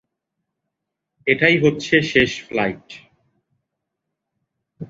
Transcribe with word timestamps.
এটাই 1.27 1.55
হচ্ছে 1.59 1.95
শেষ 2.03 2.31
ফ্লাইট। 2.43 2.87